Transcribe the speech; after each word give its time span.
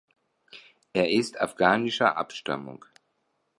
Er 0.93 1.11
ist 1.11 1.39
afghanischer 1.39 2.17
Abstammung. 2.17 2.85